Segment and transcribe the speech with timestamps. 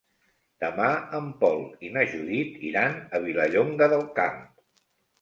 [0.63, 4.47] Demà en Pol i na Judit iran a Vilallonga del Camp.